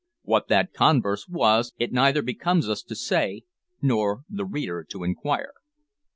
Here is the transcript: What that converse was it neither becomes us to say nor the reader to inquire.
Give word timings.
What 0.23 0.47
that 0.47 0.73
converse 0.73 1.27
was 1.27 1.73
it 1.77 1.91
neither 1.93 2.23
becomes 2.23 2.67
us 2.67 2.81
to 2.81 2.95
say 2.95 3.43
nor 3.83 4.23
the 4.27 4.45
reader 4.45 4.83
to 4.89 5.03
inquire. 5.03 5.53